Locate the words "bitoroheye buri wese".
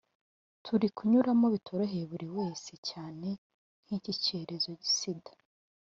1.55-2.71